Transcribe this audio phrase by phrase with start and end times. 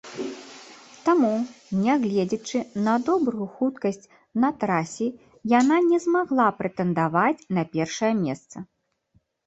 [1.07, 1.29] Таму,
[1.83, 2.59] нягледзячы
[2.89, 4.03] на добрую хуткасць
[4.47, 5.13] на трасе,
[5.59, 8.57] яна не змагла прэтэндаваць на першае месца.